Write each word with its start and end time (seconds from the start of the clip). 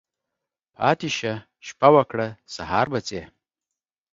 پاتی 0.77 1.09
شه، 1.17 1.33
شپه 1.67 1.89
وکړه، 1.95 2.27
سهار 2.55 2.85
به 2.91 2.99
ځی. 3.07 3.21